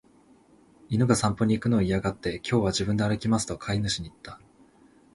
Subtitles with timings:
[0.89, 4.39] 犬が散歩に行くのを嫌がって、「今日は自分で歩きます」と飼い主に言った。